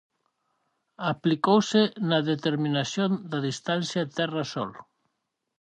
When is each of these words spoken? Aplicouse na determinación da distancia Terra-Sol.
Aplicouse 1.13 1.81
na 2.09 2.19
determinación 2.31 3.11
da 3.31 3.39
distancia 3.49 4.09
Terra-Sol. 4.17 4.71